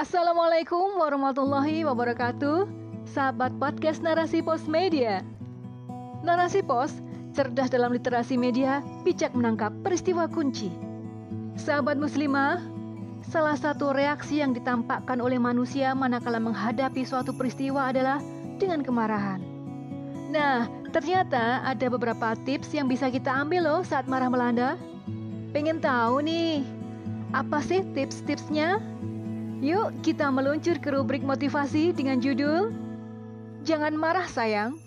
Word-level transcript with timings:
Assalamualaikum 0.00 0.96
warahmatullahi 0.96 1.84
wabarakatuh. 1.84 2.64
Sahabat 3.04 3.52
podcast 3.60 4.00
Narasi 4.00 4.40
Pos 4.40 4.64
Media. 4.64 5.20
Narasi 6.24 6.64
Pos, 6.64 7.04
cerdas 7.36 7.68
dalam 7.68 7.92
literasi 7.92 8.40
media, 8.40 8.80
bijak 9.04 9.36
menangkap 9.36 9.68
peristiwa 9.84 10.24
kunci. 10.24 10.72
Sahabat 11.60 12.00
muslimah, 12.00 12.64
salah 13.28 13.52
satu 13.60 13.92
reaksi 13.92 14.40
yang 14.40 14.56
ditampakkan 14.56 15.20
oleh 15.20 15.36
manusia 15.36 15.92
manakala 15.92 16.40
menghadapi 16.40 17.04
suatu 17.04 17.36
peristiwa 17.36 17.92
adalah 17.92 18.24
dengan 18.56 18.80
kemarahan. 18.80 19.44
Nah, 20.32 20.64
ternyata 20.96 21.60
ada 21.60 21.86
beberapa 21.92 22.32
tips 22.48 22.72
yang 22.72 22.88
bisa 22.88 23.12
kita 23.12 23.28
ambil 23.36 23.68
loh 23.68 23.80
saat 23.84 24.08
marah 24.08 24.32
melanda. 24.32 24.80
Pengen 25.52 25.76
tahu 25.76 26.24
nih, 26.24 26.64
apa 27.36 27.60
sih 27.60 27.84
tips-tipsnya? 27.92 28.80
Yuk 29.60 30.00
kita 30.00 30.32
meluncur 30.32 30.80
ke 30.80 30.88
rubrik 30.88 31.20
motivasi 31.20 31.92
dengan 31.92 32.16
judul 32.16 32.72
Jangan 33.60 33.92
Marah 33.92 34.24
Sayang 34.24 34.80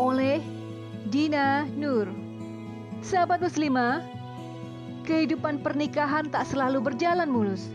oleh 0.00 0.40
Dina 1.04 1.68
Nur. 1.76 2.08
Sahabat 3.04 3.44
muslimah, 3.44 4.00
kehidupan 5.04 5.60
pernikahan 5.60 6.32
tak 6.32 6.48
selalu 6.48 6.80
berjalan 6.80 7.28
mulus. 7.28 7.68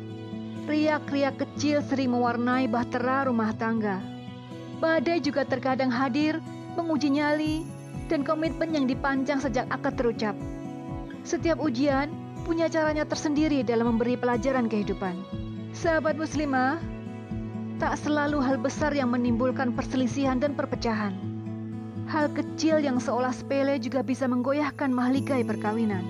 Riak-riak 0.66 1.38
kecil 1.38 1.86
sering 1.86 2.10
mewarnai 2.10 2.66
bahtera 2.66 3.30
rumah 3.30 3.54
tangga. 3.54 4.02
Badai 4.82 5.22
juga 5.22 5.46
terkadang 5.46 5.94
hadir 5.94 6.42
menguji 6.74 7.22
nyali 7.22 7.62
dan 8.10 8.26
komitmen 8.26 8.74
yang 8.74 8.90
dipanjang 8.90 9.38
sejak 9.38 9.70
akad 9.70 9.94
terucap. 9.94 10.34
Setiap 11.22 11.62
ujian 11.62 12.10
punya 12.50 12.66
caranya 12.66 13.06
tersendiri 13.06 13.62
dalam 13.62 13.94
memberi 13.94 14.18
pelajaran 14.18 14.66
kehidupan. 14.66 15.41
Sahabat 15.72 16.20
muslimah, 16.20 16.84
tak 17.80 17.96
selalu 18.04 18.44
hal 18.44 18.60
besar 18.60 18.92
yang 18.92 19.08
menimbulkan 19.16 19.72
perselisihan 19.72 20.36
dan 20.36 20.52
perpecahan. 20.52 21.16
Hal 22.12 22.28
kecil 22.36 22.84
yang 22.84 23.00
seolah 23.00 23.32
sepele 23.32 23.80
juga 23.80 24.04
bisa 24.04 24.28
menggoyahkan 24.28 24.92
mahligai 24.92 25.48
perkawinan. 25.48 26.04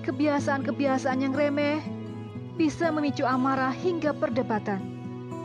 Kebiasaan-kebiasaan 0.00 1.28
yang 1.28 1.36
remeh 1.36 1.84
bisa 2.56 2.88
memicu 2.88 3.28
amarah 3.28 3.68
hingga 3.68 4.16
perdebatan. 4.16 4.80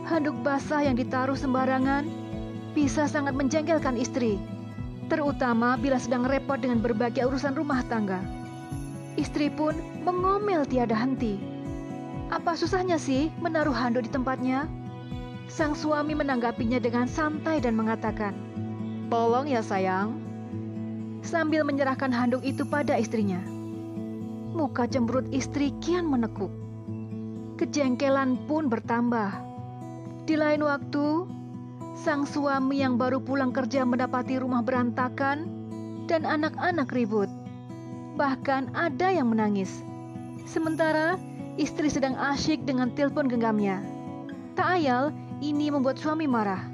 Handuk 0.08 0.34
basah 0.40 0.88
yang 0.88 0.96
ditaruh 0.96 1.36
sembarangan 1.36 2.08
bisa 2.72 3.04
sangat 3.04 3.36
menjengkelkan 3.36 4.00
istri, 4.00 4.40
terutama 5.12 5.76
bila 5.76 6.00
sedang 6.00 6.24
repot 6.24 6.56
dengan 6.56 6.80
berbagai 6.80 7.28
urusan 7.28 7.52
rumah 7.52 7.84
tangga. 7.84 8.24
Istri 9.20 9.52
pun 9.52 9.76
mengomel 10.08 10.64
tiada 10.64 10.96
henti 10.96 11.51
apa 12.32 12.56
susahnya 12.56 12.96
sih 12.96 13.28
menaruh 13.44 13.76
handuk 13.76 14.08
di 14.08 14.10
tempatnya? 14.10 14.64
Sang 15.52 15.76
suami 15.76 16.16
menanggapinya 16.16 16.80
dengan 16.80 17.04
santai 17.04 17.60
dan 17.60 17.76
mengatakan, 17.76 18.32
Tolong 19.12 19.44
ya 19.44 19.60
sayang. 19.60 20.16
Sambil 21.20 21.60
menyerahkan 21.68 22.08
handuk 22.08 22.40
itu 22.40 22.64
pada 22.64 22.96
istrinya. 22.96 23.36
Muka 24.56 24.88
cemberut 24.88 25.28
istri 25.28 25.76
kian 25.84 26.08
menekuk. 26.08 26.48
Kejengkelan 27.60 28.40
pun 28.48 28.72
bertambah. 28.72 29.36
Di 30.24 30.32
lain 30.40 30.64
waktu, 30.64 31.28
sang 32.00 32.24
suami 32.24 32.80
yang 32.80 32.96
baru 32.96 33.20
pulang 33.20 33.52
kerja 33.52 33.84
mendapati 33.84 34.40
rumah 34.40 34.64
berantakan 34.64 35.44
dan 36.08 36.24
anak-anak 36.24 36.88
ribut. 36.96 37.28
Bahkan 38.16 38.72
ada 38.72 39.12
yang 39.12 39.28
menangis. 39.28 39.84
Sementara 40.48 41.20
Istri 41.60 41.92
sedang 41.92 42.16
asyik 42.16 42.64
dengan 42.64 42.88
telepon 42.96 43.28
genggamnya. 43.28 43.84
Tak 44.56 44.80
ayal, 44.80 45.12
ini 45.44 45.68
membuat 45.68 46.00
suami 46.00 46.24
marah. 46.24 46.64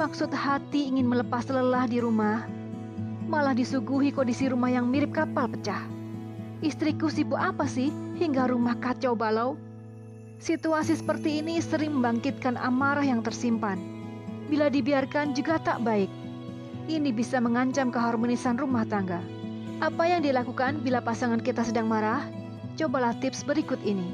Maksud 0.00 0.32
hati 0.32 0.88
ingin 0.88 1.04
melepas 1.04 1.44
lelah 1.52 1.84
di 1.84 2.00
rumah, 2.00 2.48
malah 3.28 3.52
disuguhi 3.52 4.08
kondisi 4.08 4.48
rumah 4.48 4.72
yang 4.72 4.88
mirip 4.88 5.12
kapal 5.12 5.52
pecah. 5.52 5.84
Istriku 6.64 7.12
sibuk 7.12 7.36
apa 7.36 7.68
sih 7.68 7.92
hingga 8.16 8.48
rumah 8.48 8.72
kacau 8.80 9.12
balau? 9.12 9.60
Situasi 10.40 10.96
seperti 10.96 11.44
ini 11.44 11.60
sering 11.60 12.00
membangkitkan 12.00 12.56
amarah 12.56 13.04
yang 13.04 13.20
tersimpan. 13.20 13.76
Bila 14.48 14.72
dibiarkan 14.72 15.36
juga 15.36 15.60
tak 15.60 15.84
baik. 15.84 16.08
Ini 16.88 17.12
bisa 17.12 17.36
mengancam 17.36 17.92
keharmonisan 17.92 18.56
rumah 18.56 18.88
tangga. 18.88 19.20
Apa 19.84 20.08
yang 20.08 20.24
dilakukan 20.24 20.80
bila 20.80 21.04
pasangan 21.04 21.44
kita 21.44 21.60
sedang 21.68 21.84
marah? 21.84 22.39
Cobalah 22.80 23.12
tips 23.20 23.44
berikut 23.44 23.76
ini. 23.84 24.08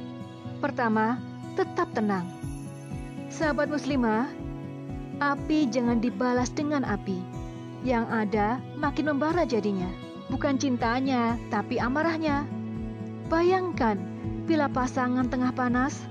Pertama, 0.58 1.22
tetap 1.54 1.86
tenang. 1.94 2.26
Sahabat 3.30 3.70
muslimah, 3.70 4.26
api 5.22 5.70
jangan 5.70 6.02
dibalas 6.02 6.50
dengan 6.50 6.82
api. 6.82 7.14
Yang 7.86 8.10
ada 8.10 8.58
makin 8.74 9.14
membara 9.14 9.46
jadinya. 9.46 9.86
Bukan 10.34 10.58
cintanya, 10.58 11.38
tapi 11.46 11.78
amarahnya. 11.78 12.42
Bayangkan 13.30 14.02
bila 14.50 14.66
pasangan 14.66 15.30
tengah 15.30 15.54
panas, 15.54 16.02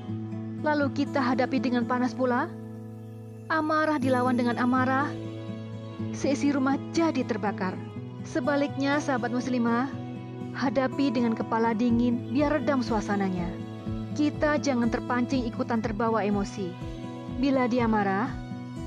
lalu 0.64 0.88
kita 0.96 1.20
hadapi 1.20 1.60
dengan 1.60 1.84
panas 1.84 2.16
pula. 2.16 2.48
Amarah 3.52 4.00
dilawan 4.00 4.40
dengan 4.40 4.56
amarah, 4.64 5.12
seisi 6.16 6.56
rumah 6.56 6.80
jadi 6.96 7.20
terbakar. 7.28 7.76
Sebaliknya, 8.24 9.04
sahabat 9.04 9.36
muslimah, 9.36 10.05
Hadapi 10.56 11.12
dengan 11.12 11.36
kepala 11.36 11.76
dingin 11.76 12.32
biar 12.32 12.56
redam 12.60 12.80
suasananya. 12.80 13.52
Kita 14.16 14.56
jangan 14.56 14.88
terpancing 14.88 15.44
ikutan 15.44 15.84
terbawa 15.84 16.24
emosi. 16.24 16.72
Bila 17.44 17.68
dia 17.68 17.84
marah, 17.92 18.32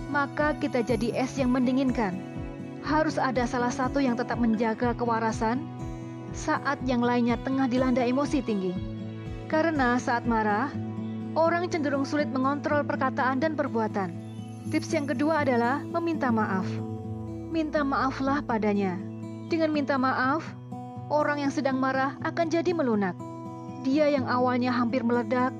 maka 0.09 0.57
kita 0.57 0.81
jadi 0.81 1.13
es 1.13 1.37
yang 1.37 1.53
mendinginkan. 1.53 2.17
Harus 2.81 3.21
ada 3.21 3.45
salah 3.45 3.69
satu 3.69 4.01
yang 4.01 4.17
tetap 4.17 4.41
menjaga 4.41 4.97
kewarasan 4.97 5.61
saat 6.33 6.81
yang 6.89 7.05
lainnya 7.05 7.37
tengah 7.45 7.69
dilanda 7.69 8.01
emosi 8.01 8.41
tinggi. 8.41 8.73
Karena 9.53 10.01
saat 10.01 10.25
marah, 10.25 10.73
orang 11.37 11.69
cenderung 11.69 12.09
sulit 12.09 12.33
mengontrol 12.33 12.81
perkataan 12.81 13.45
dan 13.45 13.53
perbuatan. 13.53 14.09
Tips 14.73 14.97
yang 14.97 15.05
kedua 15.05 15.45
adalah 15.45 15.85
meminta 15.85 16.33
maaf. 16.33 16.65
Minta 17.53 17.85
maaflah 17.85 18.41
padanya. 18.41 18.97
Dengan 19.53 19.73
minta 19.73 19.97
maaf, 19.97 20.45
orang 21.09 21.45
yang 21.45 21.53
sedang 21.53 21.81
marah 21.81 22.17
akan 22.25 22.47
jadi 22.49 22.73
melunak. 22.77 23.17
Dia 23.85 24.13
yang 24.13 24.29
awalnya 24.29 24.73
hampir 24.73 25.01
meledak 25.05 25.53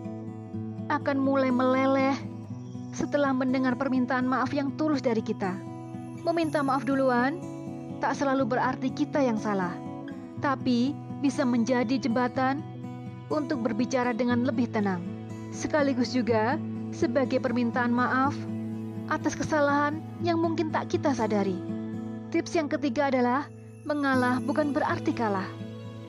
akan 0.89 1.17
mulai 1.21 1.53
meleleh 1.53 2.17
setelah 2.93 3.33
mendengar 3.33 3.77
permintaan 3.77 4.25
maaf 4.25 4.53
yang 4.53 4.73
tulus 4.77 5.05
dari 5.05 5.21
kita. 5.21 5.57
Meminta 6.25 6.65
maaf 6.65 6.85
duluan 6.85 7.41
tak 8.01 8.17
selalu 8.17 8.57
berarti 8.57 8.93
kita 8.93 9.21
yang 9.23 9.39
salah, 9.41 9.73
tapi 10.45 10.93
bisa 11.21 11.43
menjadi 11.43 11.99
jembatan 11.99 12.63
untuk 13.29 13.61
berbicara 13.65 14.15
dengan 14.17 14.45
lebih 14.45 14.71
tenang. 14.71 15.03
Sekaligus 15.53 16.13
juga 16.13 16.57
sebagai 16.93 17.41
permintaan 17.41 17.93
maaf 17.93 18.37
atas 19.09 19.33
kesalahan 19.37 20.01
yang 20.21 20.41
mungkin 20.41 20.69
tak 20.69 20.93
kita 20.93 21.13
sadari. 21.17 21.57
Tips 22.29 22.53
yang 22.57 22.69
ketiga 22.69 23.09
adalah 23.09 23.49
Mengalah 23.89 24.37
bukan 24.45 24.77
berarti 24.77 25.17
kalah. 25.17 25.49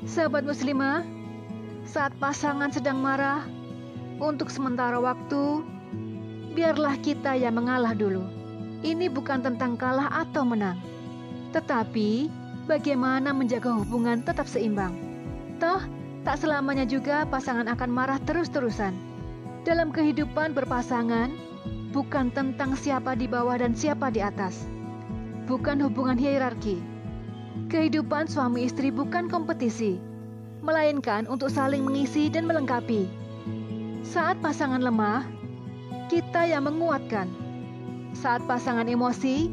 Sahabat 0.03 0.44
muslimah, 0.44 1.00
saat 1.88 2.12
pasangan 2.19 2.67
sedang 2.75 3.00
marah, 3.00 3.47
untuk 4.19 4.51
sementara 4.51 5.00
waktu, 5.00 5.63
biarlah 6.59 7.00
kita 7.00 7.39
yang 7.39 7.56
mengalah 7.56 7.95
dulu. 7.95 8.28
Ini 8.84 9.07
bukan 9.07 9.47
tentang 9.47 9.79
kalah 9.79 10.12
atau 10.12 10.44
menang, 10.44 10.75
tetapi 11.56 12.28
bagaimana 12.68 13.31
menjaga 13.31 13.72
hubungan 13.72 14.28
tetap 14.28 14.51
seimbang. 14.51 15.00
Toh, 15.63 15.79
tak 16.28 16.35
selamanya 16.44 16.84
juga 16.84 17.23
pasangan 17.31 17.72
akan 17.72 17.91
marah 17.95 18.19
terus-terusan. 18.28 18.91
Dalam 19.63 19.95
kehidupan 19.95 20.51
berpasangan, 20.51 21.31
bukan 21.95 22.27
tentang 22.36 22.75
siapa 22.75 23.15
di 23.15 23.31
bawah 23.31 23.56
dan 23.56 23.71
siapa 23.71 24.12
di 24.12 24.19
atas. 24.19 24.68
Bukan 25.48 25.80
hubungan 25.80 26.19
hierarki 26.19 26.88
Kehidupan 27.67 28.31
suami 28.31 28.63
istri 28.63 28.88
bukan 28.88 29.27
kompetisi, 29.27 30.00
melainkan 30.63 31.27
untuk 31.27 31.51
saling 31.51 31.83
mengisi 31.83 32.31
dan 32.31 32.47
melengkapi. 32.47 33.03
Saat 34.07 34.39
pasangan 34.39 34.79
lemah, 34.79 35.27
kita 36.07 36.47
yang 36.47 36.71
menguatkan. 36.71 37.27
Saat 38.15 38.47
pasangan 38.47 38.88
emosi, 38.88 39.51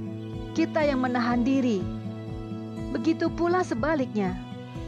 kita 0.55 0.87
yang 0.87 1.03
menahan 1.03 1.43
diri. 1.43 1.83
Begitu 2.95 3.27
pula 3.27 3.67
sebaliknya. 3.67 4.39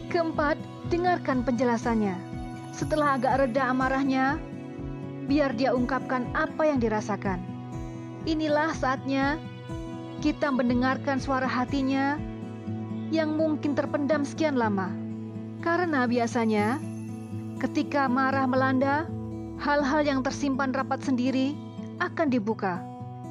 Keempat, 0.08 0.54
dengarkan 0.88 1.42
penjelasannya. 1.42 2.14
Setelah 2.70 3.18
agak 3.18 3.42
reda 3.42 3.68
amarahnya, 3.68 4.38
biar 5.28 5.52
dia 5.58 5.74
ungkapkan 5.74 6.24
apa 6.32 6.70
yang 6.70 6.78
dirasakan. 6.80 7.42
Inilah 8.24 8.72
saatnya 8.72 9.36
kita 10.24 10.50
mendengarkan 10.50 11.22
suara 11.22 11.46
hatinya 11.46 12.18
yang 13.08 13.36
mungkin 13.36 13.72
terpendam 13.72 14.24
sekian 14.24 14.56
lama. 14.56 14.92
Karena 15.64 16.06
biasanya 16.06 16.78
ketika 17.58 18.06
marah 18.06 18.46
melanda, 18.46 19.08
hal-hal 19.58 20.06
yang 20.06 20.20
tersimpan 20.22 20.70
rapat 20.70 21.02
sendiri 21.02 21.56
akan 21.98 22.30
dibuka. 22.30 22.78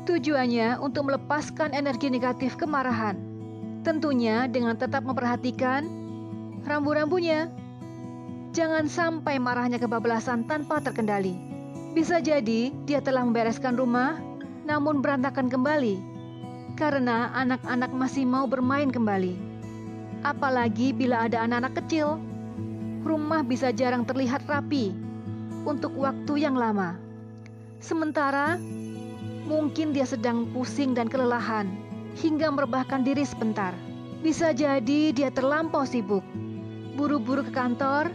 Tujuannya 0.07 0.79
untuk 0.79 1.12
melepaskan 1.12 1.75
energi 1.75 2.07
negatif 2.07 2.56
kemarahan. 2.56 3.15
Tentunya 3.83 4.47
dengan 4.47 4.75
tetap 4.75 5.03
memperhatikan 5.03 5.88
rambu-rambunya. 6.68 7.47
Jangan 8.56 8.89
sampai 8.89 9.38
marahnya 9.38 9.77
kebablasan 9.77 10.47
tanpa 10.47 10.80
terkendali. 10.81 11.35
Bisa 11.94 12.23
jadi 12.23 12.71
dia 12.88 13.00
telah 13.03 13.21
membereskan 13.23 13.75
rumah, 13.75 14.18
namun 14.68 15.00
berantakan 15.00 15.47
kembali 15.51 16.18
karena 16.77 17.33
anak-anak 17.33 17.89
masih 17.89 18.23
mau 18.23 18.45
bermain 18.45 18.94
kembali. 18.94 19.46
Apalagi 20.25 20.93
bila 20.95 21.29
ada 21.29 21.45
anak-anak 21.45 21.73
kecil, 21.83 22.17
rumah 23.05 23.45
bisa 23.45 23.69
jarang 23.69 24.03
terlihat 24.03 24.45
rapi 24.49 24.95
untuk 25.67 25.93
waktu 25.97 26.47
yang 26.47 26.57
lama. 26.57 26.97
Sementara 27.77 28.57
mungkin 29.45 29.93
dia 29.93 30.03
sedang 30.03 30.49
pusing 30.51 30.97
dan 30.97 31.07
kelelahan 31.07 31.69
hingga 32.17 32.49
merebahkan 32.49 33.05
diri 33.05 33.23
sebentar. 33.23 33.71
Bisa 34.25 34.49
jadi 34.49 35.13
dia 35.13 35.29
terlampau 35.29 35.85
sibuk, 35.85 36.25
buru-buru 36.97 37.45
ke 37.45 37.53
kantor 37.53 38.09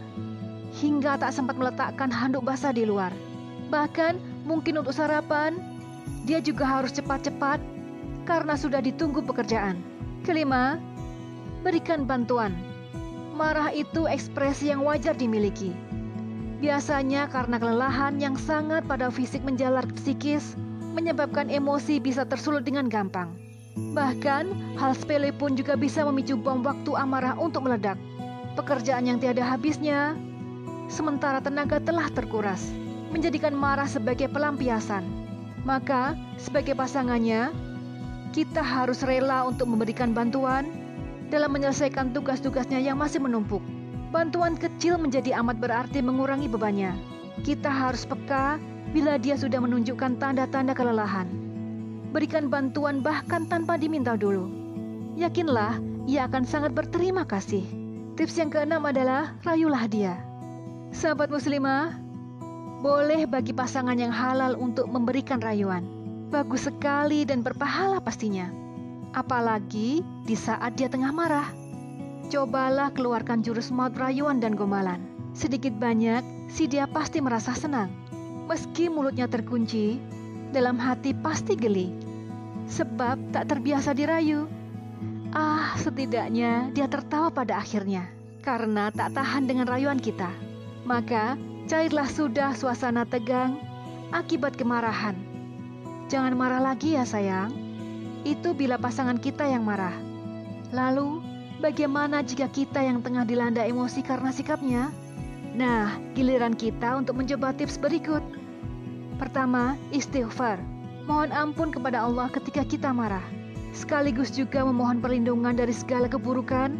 hingga 0.83 1.15
tak 1.15 1.31
sempat 1.31 1.55
meletakkan 1.55 2.11
handuk 2.11 2.43
basah 2.43 2.75
di 2.75 2.83
luar. 2.83 3.15
Bahkan 3.71 4.43
mungkin 4.43 4.83
untuk 4.83 4.91
sarapan, 4.91 5.55
dia 6.27 6.43
juga 6.43 6.67
harus 6.67 6.91
cepat-cepat 6.91 7.63
karena 8.27 8.59
sudah 8.59 8.83
ditunggu 8.83 9.23
pekerjaan. 9.23 9.79
Kelima, 10.27 10.77
berikan 11.63 12.03
bantuan. 12.03 12.51
Marah 13.33 13.71
itu 13.71 14.05
ekspresi 14.05 14.69
yang 14.69 14.83
wajar 14.83 15.15
dimiliki. 15.15 15.71
Biasanya 16.59 17.31
karena 17.31 17.57
kelelahan 17.57 18.19
yang 18.19 18.35
sangat 18.37 18.85
pada 18.85 19.07
fisik 19.09 19.41
menjalar 19.41 19.87
psikis, 19.95 20.59
menyebabkan 20.93 21.49
emosi 21.49 21.97
bisa 21.97 22.27
tersulut 22.27 22.67
dengan 22.67 22.91
gampang. 22.91 23.33
Bahkan, 23.73 24.77
hal 24.77 24.91
sepele 24.93 25.33
pun 25.33 25.57
juga 25.57 25.73
bisa 25.73 26.05
memicu 26.05 26.37
bom 26.37 26.61
waktu 26.61 26.93
amarah 26.93 27.33
untuk 27.41 27.65
meledak. 27.65 27.97
Pekerjaan 28.53 29.09
yang 29.09 29.17
tiada 29.17 29.41
habisnya, 29.41 30.13
sementara 30.85 31.41
tenaga 31.41 31.81
telah 31.81 32.05
terkuras, 32.13 32.69
menjadikan 33.09 33.57
marah 33.57 33.89
sebagai 33.89 34.29
pelampiasan. 34.29 35.01
Maka, 35.65 36.13
sebagai 36.37 36.77
pasangannya, 36.77 37.49
kita 38.29 38.61
harus 38.61 39.01
rela 39.01 39.49
untuk 39.49 39.65
memberikan 39.73 40.13
bantuan 40.13 40.82
dalam 41.33 41.49
menyelesaikan 41.49 42.13
tugas-tugasnya 42.13 42.77
yang 42.77 43.01
masih 43.01 43.17
menumpuk. 43.17 43.65
Bantuan 44.13 44.53
kecil 44.53 45.01
menjadi 45.01 45.41
amat 45.41 45.57
berarti 45.57 46.05
mengurangi 46.05 46.45
bebannya. 46.45 46.93
Kita 47.41 47.73
harus 47.73 48.05
peka 48.05 48.61
bila 48.93 49.17
dia 49.17 49.33
sudah 49.33 49.57
menunjukkan 49.57 50.21
tanda-tanda 50.21 50.77
kelelahan. 50.77 51.25
Berikan 52.13 52.53
bantuan 52.53 53.01
bahkan 53.01 53.49
tanpa 53.49 53.81
diminta 53.81 54.13
dulu. 54.13 54.45
Yakinlah, 55.17 55.81
ia 56.05 56.29
akan 56.29 56.45
sangat 56.45 56.77
berterima 56.77 57.25
kasih. 57.25 57.65
Tips 58.13 58.37
yang 58.37 58.53
keenam 58.53 58.85
adalah 58.85 59.33
rayulah 59.41 59.89
dia. 59.89 60.13
Sahabat 60.93 61.33
muslimah, 61.33 61.97
boleh 62.85 63.25
bagi 63.25 63.57
pasangan 63.57 63.97
yang 63.97 64.13
halal 64.13 64.53
untuk 64.61 64.85
memberikan 64.85 65.41
rayuan 65.41 66.03
bagus 66.33 66.65
sekali 66.65 67.29
dan 67.29 67.45
berpahala 67.45 68.01
pastinya. 68.01 68.62
Apalagi 69.13 70.01
di 70.25 70.35
saat 70.35 70.73
dia 70.75 70.89
tengah 70.89 71.13
marah. 71.13 71.49
Cobalah 72.33 72.89
keluarkan 72.91 73.45
jurus 73.45 73.69
maut 73.69 73.93
rayuan 73.93 74.41
dan 74.41 74.57
gombalan. 74.57 74.97
Sedikit 75.37 75.73
banyak, 75.77 76.49
si 76.49 76.65
dia 76.65 76.89
pasti 76.89 77.21
merasa 77.21 77.53
senang. 77.53 77.93
Meski 78.49 78.89
mulutnya 78.89 79.29
terkunci, 79.29 80.01
dalam 80.49 80.81
hati 80.81 81.13
pasti 81.13 81.53
geli. 81.53 81.93
Sebab 82.69 83.33
tak 83.33 83.53
terbiasa 83.53 83.93
dirayu. 83.93 84.49
Ah, 85.33 85.77
setidaknya 85.77 86.73
dia 86.73 86.89
tertawa 86.89 87.29
pada 87.29 87.61
akhirnya. 87.61 88.09
Karena 88.41 88.89
tak 88.89 89.13
tahan 89.13 89.45
dengan 89.45 89.69
rayuan 89.69 90.01
kita. 90.01 90.29
Maka, 90.83 91.37
cairlah 91.69 92.09
sudah 92.09 92.51
suasana 92.57 93.07
tegang 93.07 93.55
akibat 94.11 94.59
kemarahan 94.59 95.33
Jangan 96.13 96.37
marah 96.37 96.61
lagi 96.61 96.93
ya 96.93 97.09
sayang. 97.09 97.49
Itu 98.23 98.55
bila 98.55 98.79
pasangan 98.79 99.19
kita 99.19 99.43
yang 99.43 99.67
marah. 99.67 99.95
Lalu, 100.71 101.19
bagaimana 101.59 102.23
jika 102.23 102.47
kita 102.47 102.79
yang 102.79 103.03
tengah 103.03 103.27
dilanda 103.27 103.63
emosi 103.63 103.99
karena 103.99 104.31
sikapnya? 104.31 104.89
Nah, 105.53 105.99
giliran 106.17 106.57
kita 106.57 106.97
untuk 106.97 107.19
mencoba 107.19 107.53
tips 107.53 107.77
berikut. 107.77 108.23
Pertama, 109.21 109.77
istighfar. 109.93 110.57
Mohon 111.05 111.29
ampun 111.35 111.69
kepada 111.69 112.01
Allah 112.01 112.31
ketika 112.31 112.63
kita 112.63 112.89
marah. 112.95 113.23
Sekaligus 113.75 114.31
juga 114.31 114.63
memohon 114.63 115.03
perlindungan 115.03 115.53
dari 115.53 115.75
segala 115.75 116.07
keburukan 116.07 116.73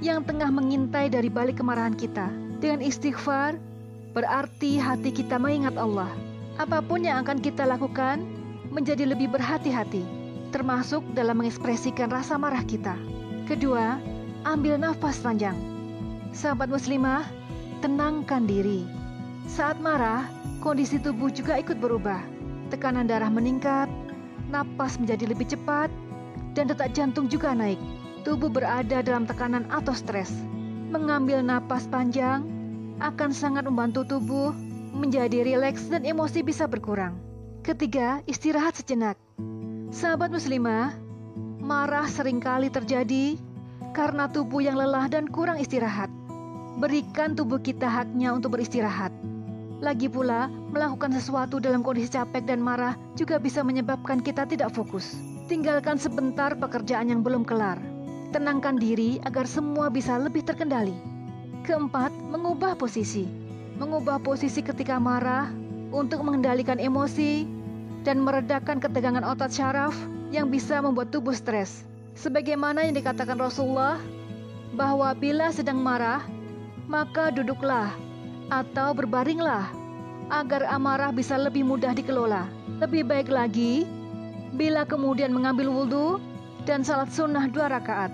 yang 0.00 0.22
tengah 0.22 0.48
mengintai 0.48 1.10
dari 1.10 1.28
balik 1.28 1.58
kemarahan 1.58 1.98
kita. 1.98 2.30
Dengan 2.62 2.80
istighfar, 2.80 3.58
berarti 4.14 4.78
hati 4.78 5.10
kita 5.10 5.36
mengingat 5.36 5.74
Allah. 5.74 6.08
Apa 6.56 6.78
pun 6.80 7.02
yang 7.02 7.26
akan 7.26 7.42
kita 7.42 7.66
lakukan, 7.66 8.22
menjadi 8.70 9.06
lebih 9.10 9.28
berhati-hati, 9.34 10.23
termasuk 10.54 11.02
dalam 11.18 11.42
mengekspresikan 11.42 12.14
rasa 12.14 12.38
marah 12.38 12.62
kita. 12.62 12.94
Kedua, 13.50 13.98
ambil 14.46 14.78
nafas 14.78 15.18
panjang. 15.18 15.58
Sahabat 16.30 16.70
muslimah, 16.70 17.26
tenangkan 17.82 18.46
diri. 18.46 18.86
Saat 19.50 19.82
marah, 19.82 20.30
kondisi 20.62 21.02
tubuh 21.02 21.26
juga 21.34 21.58
ikut 21.58 21.82
berubah. 21.82 22.22
Tekanan 22.70 23.10
darah 23.10 23.34
meningkat, 23.34 23.90
napas 24.54 24.94
menjadi 24.94 25.34
lebih 25.34 25.50
cepat, 25.50 25.90
dan 26.54 26.70
detak 26.70 26.94
jantung 26.94 27.26
juga 27.26 27.50
naik. 27.50 27.82
Tubuh 28.22 28.46
berada 28.46 29.02
dalam 29.02 29.26
tekanan 29.26 29.66
atau 29.74 29.90
stres. 29.90 30.30
Mengambil 30.94 31.42
napas 31.42 31.90
panjang 31.90 32.46
akan 33.02 33.34
sangat 33.34 33.66
membantu 33.66 34.06
tubuh 34.06 34.54
menjadi 34.94 35.42
rileks 35.42 35.90
dan 35.90 36.06
emosi 36.06 36.46
bisa 36.46 36.70
berkurang. 36.70 37.18
Ketiga, 37.66 38.22
istirahat 38.30 38.78
sejenak. 38.78 39.18
Sahabat 39.94 40.34
muslimah, 40.34 40.90
marah 41.62 42.10
sering 42.10 42.42
kali 42.42 42.66
terjadi 42.66 43.38
karena 43.94 44.26
tubuh 44.26 44.58
yang 44.58 44.74
lelah 44.74 45.06
dan 45.06 45.30
kurang 45.30 45.54
istirahat. 45.54 46.10
Berikan 46.82 47.38
tubuh 47.38 47.62
kita 47.62 47.86
haknya 47.86 48.34
untuk 48.34 48.58
beristirahat. 48.58 49.14
Lagi 49.78 50.10
pula, 50.10 50.50
melakukan 50.74 51.14
sesuatu 51.14 51.62
dalam 51.62 51.86
kondisi 51.86 52.10
capek 52.10 52.42
dan 52.42 52.58
marah 52.58 52.98
juga 53.14 53.38
bisa 53.38 53.62
menyebabkan 53.62 54.18
kita 54.18 54.42
tidak 54.50 54.74
fokus. 54.74 55.14
Tinggalkan 55.46 55.94
sebentar 55.94 56.58
pekerjaan 56.58 57.14
yang 57.14 57.22
belum 57.22 57.46
kelar. 57.46 57.78
Tenangkan 58.34 58.82
diri 58.82 59.22
agar 59.22 59.46
semua 59.46 59.94
bisa 59.94 60.18
lebih 60.18 60.42
terkendali. 60.42 60.98
Keempat, 61.62 62.10
mengubah 62.34 62.74
posisi. 62.74 63.30
Mengubah 63.78 64.18
posisi 64.18 64.58
ketika 64.58 64.98
marah 64.98 65.54
untuk 65.94 66.26
mengendalikan 66.26 66.82
emosi 66.82 67.53
dan 68.04 68.20
meredakan 68.20 68.78
ketegangan 68.78 69.24
otot 69.24 69.50
syaraf 69.50 69.96
yang 70.30 70.52
bisa 70.52 70.78
membuat 70.84 71.10
tubuh 71.10 71.32
stres. 71.32 71.82
Sebagaimana 72.14 72.86
yang 72.86 72.94
dikatakan 72.94 73.40
Rasulullah, 73.40 73.98
bahwa 74.74 75.14
bila 75.14 75.50
sedang 75.54 75.80
marah, 75.80 76.22
maka 76.90 77.32
duduklah 77.32 77.94
atau 78.52 78.92
berbaringlah 78.92 79.70
agar 80.28 80.66
amarah 80.68 81.14
bisa 81.14 81.38
lebih 81.38 81.64
mudah 81.64 81.96
dikelola. 81.96 82.50
Lebih 82.82 83.06
baik 83.06 83.28
lagi, 83.30 83.88
bila 84.58 84.84
kemudian 84.84 85.32
mengambil 85.32 85.70
wudhu 85.70 86.20
dan 86.68 86.82
salat 86.82 87.08
sunnah 87.14 87.46
dua 87.48 87.70
rakaat, 87.70 88.10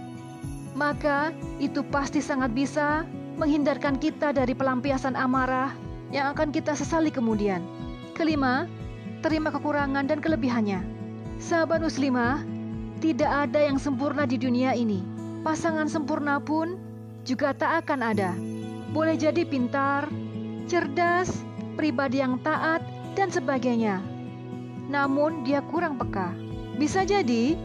maka 0.76 1.35
itu 1.59 1.82
pasti 1.88 2.23
sangat 2.23 2.52
bisa 2.54 3.09
menghindarkan 3.40 3.97
kita 3.97 4.37
dari 4.37 4.52
pelampiasan 4.52 5.16
amarah 5.16 5.73
yang 6.12 6.30
akan 6.37 6.52
kita 6.52 6.76
sesali 6.76 7.09
kemudian. 7.09 7.64
Kelima, 8.12 8.68
terima 9.21 9.53
kekurangan 9.53 10.05
dan 10.09 10.19
kelebihannya. 10.21 10.81
Sahabat 11.41 11.81
muslimah, 11.81 12.45
tidak 13.00 13.49
ada 13.49 13.61
yang 13.65 13.81
sempurna 13.81 14.29
di 14.29 14.37
dunia 14.37 14.77
ini. 14.77 15.00
Pasangan 15.41 15.89
sempurna 15.89 16.37
pun 16.37 16.77
juga 17.25 17.57
tak 17.57 17.87
akan 17.87 18.00
ada. 18.05 18.37
Boleh 18.93 19.17
jadi 19.17 19.49
pintar, 19.49 20.09
cerdas, 20.69 21.33
pribadi 21.81 22.21
yang 22.21 22.37
taat, 22.45 22.85
dan 23.17 23.33
sebagainya. 23.33 24.05
Namun 24.91 25.47
dia 25.47 25.65
kurang 25.65 25.97
peka. 25.97 26.35
Bisa 26.77 27.05
jadi 27.05 27.57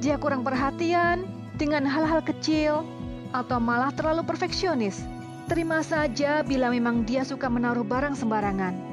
dia 0.00 0.16
kurang 0.16 0.44
perhatian 0.44 1.28
dengan 1.60 1.84
hal-hal 1.84 2.24
kecil 2.24 2.84
atau 3.30 3.58
malah 3.60 3.92
terlalu 3.92 4.24
perfeksionis. 4.26 5.04
Terima 5.46 5.84
saja 5.84 6.40
bila 6.40 6.72
memang 6.72 7.04
dia 7.04 7.22
suka 7.22 7.46
menaruh 7.46 7.84
barang 7.84 8.16
sembarangan. 8.16 8.89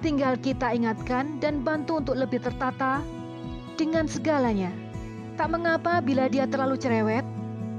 Tinggal 0.00 0.40
kita 0.40 0.72
ingatkan 0.72 1.36
dan 1.44 1.60
bantu 1.60 2.00
untuk 2.00 2.16
lebih 2.16 2.40
tertata 2.40 3.04
dengan 3.76 4.08
segalanya. 4.08 4.72
Tak 5.36 5.52
mengapa 5.52 6.00
bila 6.00 6.24
dia 6.24 6.48
terlalu 6.48 6.80
cerewet 6.80 7.20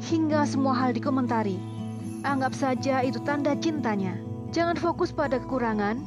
hingga 0.06 0.46
semua 0.46 0.78
hal 0.78 0.94
dikomentari. 0.94 1.58
Anggap 2.22 2.54
saja 2.54 3.02
itu 3.02 3.18
tanda 3.26 3.58
cintanya. 3.58 4.14
Jangan 4.54 4.78
fokus 4.78 5.10
pada 5.10 5.42
kekurangan, 5.42 5.98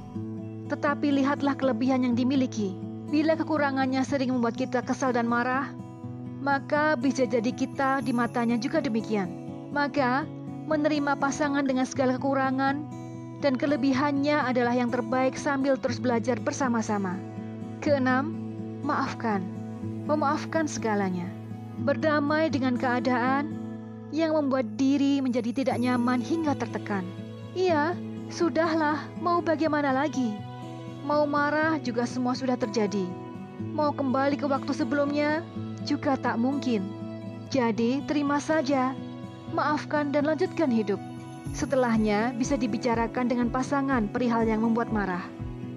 tetapi 0.70 1.10
lihatlah 1.18 1.58
kelebihan 1.58 2.06
yang 2.06 2.14
dimiliki. 2.14 2.78
Bila 3.10 3.34
kekurangannya 3.34 4.02
sering 4.06 4.30
membuat 4.30 4.54
kita 4.54 4.86
kesal 4.86 5.10
dan 5.10 5.26
marah, 5.26 5.74
maka 6.38 6.94
bisa 6.94 7.26
jadi 7.26 7.50
kita 7.50 8.06
di 8.06 8.14
matanya 8.14 8.54
juga 8.54 8.78
demikian. 8.78 9.26
Maka, 9.74 10.22
menerima 10.70 11.18
pasangan 11.18 11.66
dengan 11.66 11.90
segala 11.90 12.14
kekurangan 12.22 13.03
dan 13.44 13.60
kelebihannya 13.60 14.40
adalah 14.40 14.72
yang 14.72 14.88
terbaik 14.88 15.36
sambil 15.36 15.76
terus 15.76 16.00
belajar 16.00 16.40
bersama-sama. 16.40 17.20
Keenam, 17.84 18.32
maafkan. 18.80 19.44
Memaafkan 20.08 20.64
segalanya. 20.64 21.28
Berdamai 21.84 22.48
dengan 22.48 22.80
keadaan 22.80 23.52
yang 24.16 24.32
membuat 24.32 24.80
diri 24.80 25.20
menjadi 25.20 25.52
tidak 25.52 25.76
nyaman 25.76 26.24
hingga 26.24 26.56
tertekan. 26.56 27.04
Iya, 27.52 27.92
sudahlah, 28.32 29.04
mau 29.20 29.44
bagaimana 29.44 29.92
lagi? 29.92 30.32
Mau 31.04 31.28
marah 31.28 31.76
juga 31.84 32.08
semua 32.08 32.32
sudah 32.32 32.56
terjadi. 32.56 33.04
Mau 33.76 33.92
kembali 33.92 34.40
ke 34.40 34.48
waktu 34.48 34.72
sebelumnya 34.72 35.44
juga 35.84 36.16
tak 36.16 36.40
mungkin. 36.40 36.88
Jadi, 37.52 38.00
terima 38.08 38.40
saja, 38.40 38.96
maafkan 39.52 40.08
dan 40.16 40.24
lanjutkan 40.24 40.72
hidup. 40.72 40.96
Setelahnya 41.52 42.32
bisa 42.38 42.56
dibicarakan 42.56 43.28
dengan 43.28 43.52
pasangan 43.52 44.08
perihal 44.08 44.48
yang 44.48 44.64
membuat 44.64 44.88
marah. 44.88 45.26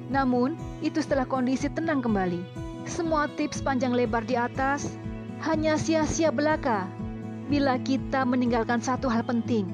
Namun, 0.07 0.55
itu 0.79 1.03
setelah 1.03 1.27
kondisi 1.27 1.67
tenang 1.67 1.99
kembali. 1.99 2.39
Semua 2.87 3.27
tips 3.35 3.59
panjang 3.59 3.91
lebar 3.91 4.23
di 4.23 4.39
atas 4.39 4.95
hanya 5.43 5.75
sia-sia 5.75 6.31
belaka 6.31 6.87
bila 7.51 7.75
kita 7.83 8.23
meninggalkan 8.23 8.79
satu 8.79 9.11
hal 9.11 9.27
penting, 9.27 9.67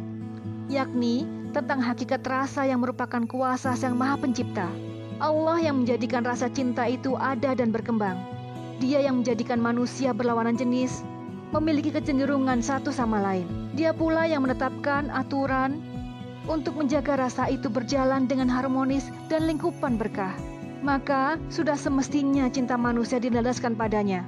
yakni 0.66 1.30
tentang 1.54 1.78
hakikat 1.78 2.26
rasa 2.26 2.66
yang 2.66 2.82
merupakan 2.82 3.22
kuasa 3.30 3.78
Sang 3.78 3.94
Maha 3.94 4.18
Pencipta. 4.18 4.66
Allah 5.22 5.62
yang 5.62 5.86
menjadikan 5.86 6.26
rasa 6.26 6.50
cinta 6.50 6.90
itu 6.90 7.14
ada 7.14 7.54
dan 7.54 7.70
berkembang. 7.70 8.18
Dia 8.82 9.06
yang 9.06 9.22
menjadikan 9.22 9.62
manusia 9.62 10.12
berlawanan 10.12 10.58
jenis, 10.58 11.06
memiliki 11.54 11.94
kecenderungan 11.94 12.66
satu 12.66 12.90
sama 12.90 13.22
lain. 13.22 13.46
Dia 13.78 13.94
pula 13.94 14.26
yang 14.26 14.42
menetapkan 14.42 15.14
aturan 15.14 15.78
untuk 16.50 16.76
menjaga 16.76 17.16
rasa 17.16 17.48
itu 17.48 17.70
berjalan 17.70 18.26
dengan 18.26 18.50
harmonis 18.50 19.08
dan 19.30 19.46
lingkupan 19.46 19.96
berkah. 19.96 20.34
Maka 20.84 21.40
sudah 21.48 21.80
semestinya 21.80 22.52
cinta 22.52 22.76
manusia 22.76 23.22
dilandaskan 23.22 23.78
padanya. 23.80 24.26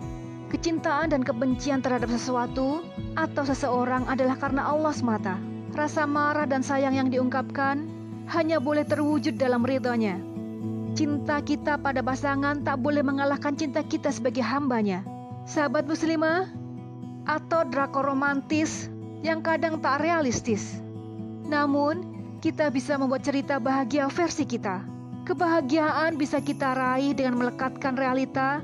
Kecintaan 0.53 1.11
dan 1.11 1.25
kebencian 1.25 1.83
terhadap 1.83 2.07
sesuatu 2.13 2.85
atau 3.19 3.43
seseorang 3.43 4.07
adalah 4.07 4.39
karena 4.39 4.63
Allah 4.63 4.93
semata. 4.95 5.35
Rasa 5.75 6.07
marah 6.07 6.47
dan 6.47 6.63
sayang 6.63 6.95
yang 6.95 7.09
diungkapkan 7.11 7.83
hanya 8.31 8.63
boleh 8.63 8.87
terwujud 8.87 9.35
dalam 9.35 9.67
ridhonya. 9.67 10.15
Cinta 10.95 11.43
kita 11.43 11.75
pada 11.75 11.99
pasangan 11.99 12.63
tak 12.63 12.79
boleh 12.79 13.03
mengalahkan 13.03 13.51
cinta 13.59 13.83
kita 13.83 14.15
sebagai 14.15 14.39
hambanya. 14.39 15.03
Sahabat 15.43 15.83
muslimah, 15.83 16.47
atau 17.25 17.65
drakor 17.65 18.05
romantis 18.05 18.89
yang 19.25 19.41
kadang 19.41 19.81
tak 19.81 20.01
realistis. 20.01 20.77
Namun, 21.45 22.15
kita 22.41 22.69
bisa 22.69 22.97
membuat 22.97 23.25
cerita 23.25 23.57
bahagia 23.57 24.05
versi 24.09 24.45
kita. 24.45 24.85
Kebahagiaan 25.25 26.21
bisa 26.21 26.37
kita 26.37 26.77
raih 26.77 27.17
dengan 27.17 27.41
melekatkan 27.41 27.97
realita 27.97 28.61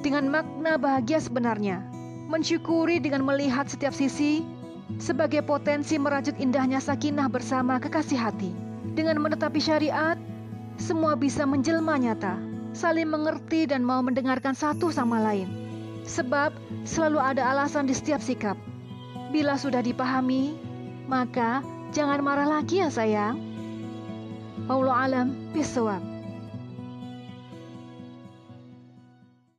dengan 0.00 0.30
makna 0.30 0.78
bahagia 0.78 1.18
sebenarnya. 1.18 1.82
Mensyukuri 2.30 3.02
dengan 3.02 3.26
melihat 3.26 3.66
setiap 3.66 3.90
sisi 3.90 4.46
sebagai 5.02 5.42
potensi 5.42 5.98
merajut 5.98 6.34
indahnya 6.38 6.78
sakinah 6.78 7.26
bersama 7.26 7.82
kekasih 7.82 8.18
hati. 8.18 8.50
Dengan 8.94 9.18
menetapi 9.18 9.58
syariat, 9.58 10.14
semua 10.78 11.18
bisa 11.18 11.42
menjelma 11.42 11.98
nyata, 11.98 12.38
saling 12.72 13.10
mengerti 13.10 13.66
dan 13.66 13.82
mau 13.82 14.00
mendengarkan 14.02 14.54
satu 14.54 14.94
sama 14.94 15.18
lain. 15.18 15.69
Sebab 16.10 16.50
selalu 16.82 17.22
ada 17.22 17.54
alasan 17.54 17.86
di 17.86 17.94
setiap 17.94 18.18
sikap. 18.18 18.58
Bila 19.30 19.54
sudah 19.54 19.78
dipahami, 19.78 20.58
maka 21.06 21.62
jangan 21.94 22.18
marah 22.18 22.50
lagi 22.50 22.82
ya 22.82 22.90
sayang. 22.90 23.38
Allah 24.66 25.06
alam 25.06 25.54
bisawab. 25.54 26.09